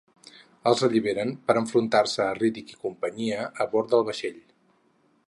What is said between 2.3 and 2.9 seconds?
Riddick i